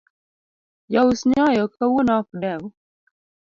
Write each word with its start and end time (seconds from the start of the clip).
Jo 0.93 1.01
us 1.11 1.21
nyoyo 1.29 1.63
kawuono 1.75 2.13
ok 2.21 2.27
dew. 2.41 2.61